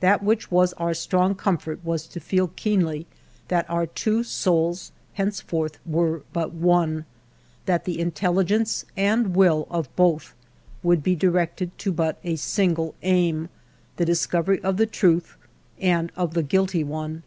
That 0.00 0.22
which 0.22 0.50
was 0.50 0.72
our 0.78 0.94
strong 0.94 1.34
comfort 1.34 1.84
was 1.84 2.06
to 2.06 2.18
feel 2.18 2.48
keenly 2.56 3.06
that 3.48 3.68
our 3.68 3.84
two 3.84 4.24
souls 4.24 4.90
henceforth 5.12 5.78
were 5.84 6.22
but 6.32 6.54
one, 6.54 7.04
that 7.66 7.84
the 7.84 7.98
intelli 7.98 8.46
gence 8.46 8.86
and 8.96 9.36
will 9.36 9.66
of 9.70 9.94
both 9.94 10.32
would 10.82 11.02
be 11.02 11.14
directed 11.14 11.76
to 11.76 11.92
but 11.92 12.18
a 12.24 12.36
single 12.36 12.94
aim, 13.02 13.50
the 13.98 14.06
discovery 14.06 14.62
of 14.62 14.78
the 14.78 14.86
truth 14.86 15.36
and 15.78 16.10
of 16.16 16.32
the 16.32 16.42
guilty 16.42 16.82
one. 16.82 17.22